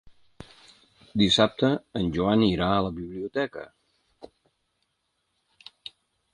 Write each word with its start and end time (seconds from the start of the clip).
Dissabte 1.21 1.69
en 2.01 2.09
Joan 2.15 2.47
irà 2.47 2.71
a 2.77 2.81
la 2.87 2.91
biblioteca. 3.01 3.67